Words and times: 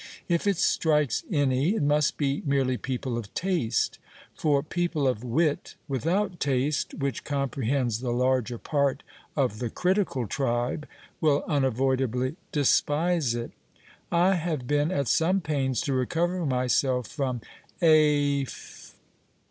If 0.27 0.47
it 0.47 0.57
strikes 0.57 1.23
any, 1.31 1.75
it 1.75 1.83
must 1.83 2.17
be 2.17 2.41
merely 2.43 2.75
people 2.75 3.19
of 3.19 3.31
taste; 3.35 3.99
for 4.35 4.63
people 4.63 5.07
of 5.07 5.23
wit 5.23 5.75
without 5.87 6.39
taste, 6.39 6.95
which 6.95 7.23
comprehends 7.23 7.99
the 7.99 8.09
larger 8.09 8.57
part 8.57 9.03
of 9.35 9.59
the 9.59 9.69
critical 9.69 10.25
tribe, 10.25 10.87
will 11.21 11.43
unavoidably 11.47 12.35
despise 12.51 13.35
it. 13.35 13.51
I 14.11 14.33
have 14.33 14.65
been 14.65 14.89
at 14.89 15.07
some 15.07 15.39
pains 15.39 15.81
to 15.81 15.93
recover 15.93 16.47
myself 16.47 17.05
from 17.05 17.41
A. 17.83 18.47